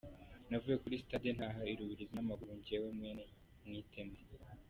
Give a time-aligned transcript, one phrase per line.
[0.49, 3.23] Navuye kuri sitade ntaha I Rubirizi n’ amaguru njyewe mwene
[3.65, 4.19] Mwitende!”.